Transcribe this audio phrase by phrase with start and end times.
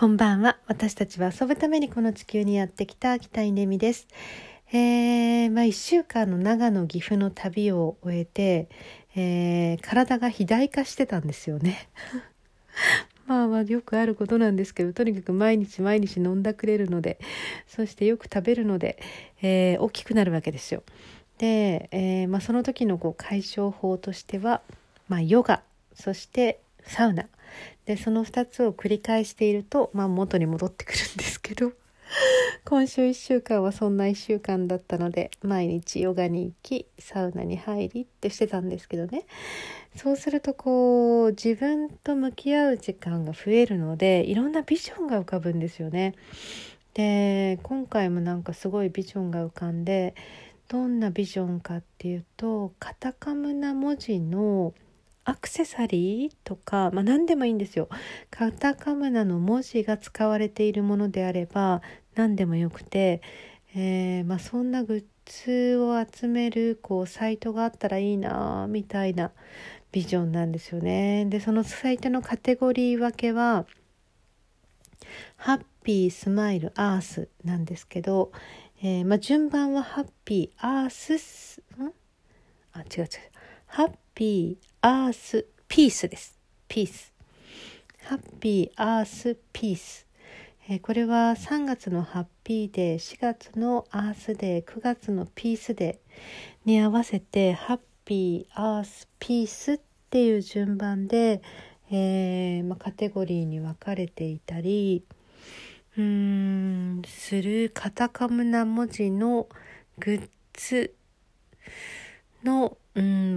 [0.00, 0.56] こんばんは。
[0.66, 4.08] 私たちは遊ぶためにこの地球にやってきた北井ねみです。
[4.72, 8.70] えー、まあ一週間の長野岐阜の旅を終えて、
[9.14, 11.90] えー、体が肥大化してたんですよね。
[13.28, 17.18] まあまあよくあることなんですけど、とにかく毎日毎日飲んだくれるので、
[17.66, 18.98] そしてよく食べるので、
[19.42, 20.82] えー、大きくなるわけですよ。
[21.36, 24.62] で、えー、まあ、その時のこう解消法としては、
[25.08, 25.62] まあ、ヨガ、
[25.92, 27.26] そしてサウナ。
[27.86, 31.72] でその2つを繰り返していると、まあ、元に戻ってくるんですけど
[32.64, 39.26] 今週1週間はそんな1週間だったので毎日ヨガに行きサウナに入りってしてたんですけどね
[39.96, 46.14] そうするとこう自分と向き合う時間が増えるのでいろんなビジョンが浮かぶんですよね。
[46.94, 50.14] で今回もなんかすごいビジョンが浮かんで
[50.68, 54.74] どんなビジョンかっていうとカタカムな文字の
[55.24, 57.88] 「アクセサリーとか、まあ、何でもいいんですよ。
[58.30, 61.82] カタカムナの文字が使われているものであれば
[62.14, 63.22] 何でもよくて、
[63.74, 69.30] えー、まあ、そんなグッズを集めるこうサイトがあったらいいなみたいな
[69.92, 71.26] ビジョンなんですよね。
[71.26, 73.66] でそのサイトのカテゴリー分けは
[75.36, 78.32] ハッピースマイルアースなんですけど、
[78.82, 81.92] えー、まあ、順番はハッピーアースん？
[82.72, 83.08] あ違う違う
[83.66, 86.38] ハッピーアースピースです。
[86.66, 87.12] ピース。
[88.04, 90.06] ハッピーアースピース。
[90.70, 101.42] え、これは3月のハッピーデー、4月のアースデー、9月のピースデーに合わせてハッピーアースピースっていう順番で、
[101.90, 105.04] えー、まあ、カテゴリーに分かれていたり
[105.98, 109.46] うーんするカタカムな文字の
[109.98, 110.94] グッズ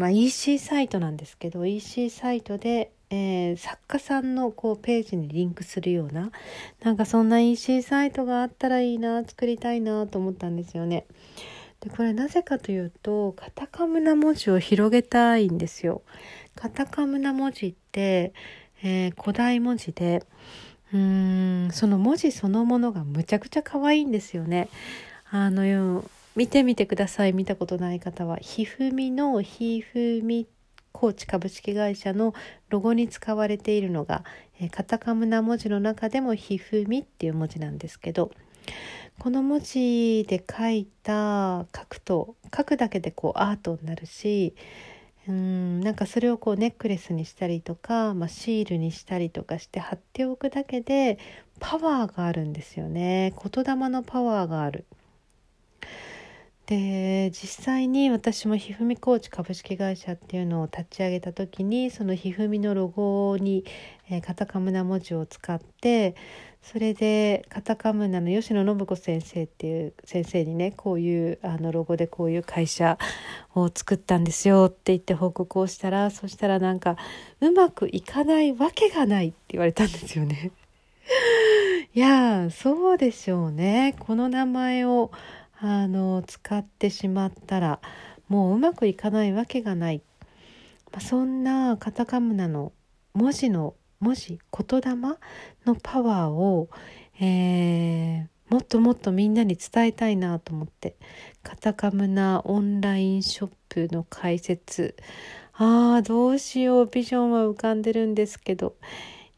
[0.04, 6.30] まあ、EC サイトなんですけど EC サイトで、えー、作家さんのこうページにリンクするような
[6.84, 11.06] なんかそんな EC サイトがあったらいいな作りたいなと思ったんですよね。
[11.80, 16.02] でこれなぜかというとカタカムな文字を広げたいんですよ。
[16.54, 18.34] カタカムな文字って、
[18.84, 20.26] えー、古代文字で
[20.92, 24.68] うーんその文字そのものがむちゃくちゃ可愛いんですよね。
[25.30, 26.04] あの
[26.36, 30.48] 見てみてください見たことない方はひふみのひふみ
[30.92, 32.34] 高知株式会社の
[32.70, 34.24] ロゴに使われているのが、
[34.72, 38.32] カタカムな文字の中でもひふみっていう文字なんですけど
[39.20, 44.56] この文字で書いた書くと書くだけでこうアートになるし
[45.28, 51.18] うんなんかそれをこうネックレスにしたりとか、まあ、シールにしたりとかして貼っておくだけで
[51.60, 54.86] パワーがあるんですよね言霊のパワーがある。
[56.66, 63.66] で実際に私もひふみコーチ株式会社っていうのを立ち上げた時にそのひふみのロゴに、
[64.10, 66.16] えー、カタカムナ文字を使って
[66.62, 72.98] それでカタカムナの吉野信子先生っていう先生にねこういうあのロゴでこういう会社
[73.54, 76.96] を作ったんですよって言って報告をしたらそしたらなんか
[77.42, 80.52] うまくいかないわけがないって言われたんですよね。
[81.94, 85.12] いやそうでしょうねこの名前を
[85.66, 87.80] あの使ってしまったら
[88.28, 90.02] もううまくいかないわけがない、
[90.92, 92.74] まあ、そんなカタカムナの
[93.14, 94.96] 文字の文字言霊
[95.66, 96.68] のパワーを、
[97.22, 100.98] えー、もっともっとみんなに伝えたいなと思って
[101.44, 104.98] カタカムナオンラインショップの開設
[105.54, 106.88] ああどうしよう。
[106.88, 108.76] ビジョンは浮かんでるんですけど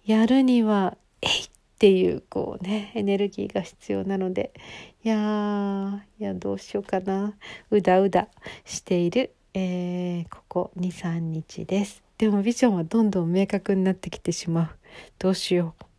[0.05, 4.53] やるにはえいっっていうこうねエネルギーが必要なので。
[5.03, 7.35] いやいやどうしようかな。
[7.69, 8.27] うだうだ
[8.63, 12.01] している、えー、ここ23日です。
[12.17, 14.69] でもビジョンはどんどん明確になってきてしまう。
[15.19, 15.94] どうしよう。